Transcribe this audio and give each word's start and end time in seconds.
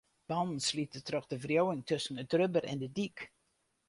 Bannen 0.27 0.59
slite 0.67 0.99
troch 1.07 1.27
de 1.29 1.37
wriuwing 1.43 1.83
tusken 1.89 2.21
it 2.23 2.35
rubber 2.37 2.65
en 2.71 2.79
de 2.83 2.89
dyk. 2.97 3.19